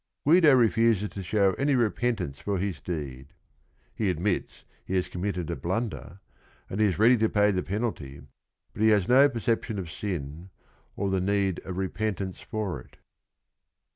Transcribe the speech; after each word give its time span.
Guido 0.25 0.55
refuses 0.55 1.09
to 1.09 1.21
show 1.21 1.53
any 1.59 1.75
repentance 1.75 2.39
for 2.39 2.57
his 2.57 2.81
deed. 2.81 3.33
He 3.93 4.09
admits 4.09 4.65
he 4.83 4.95
has 4.95 5.07
committed 5.07 5.51
a 5.51 5.55
blunder, 5.55 6.21
and 6.71 6.81
he 6.81 6.87
is 6.87 6.97
ready 6.97 7.15
to 7.17 7.29
pay 7.29 7.51
the 7.51 7.61
penalty, 7.61 8.19
but 8.73 8.81
he 8.81 8.89
has 8.89 9.07
no 9.07 9.29
perception 9.29 9.77
of 9.77 9.91
sin 9.91 10.49
or 10.95 11.11
the 11.11 11.21
need 11.21 11.59
of 11.59 11.77
repentance 11.77 12.41
for 12.41 12.79
it. 12.81 12.97